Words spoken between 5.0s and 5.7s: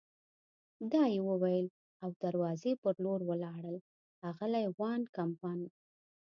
کمپن.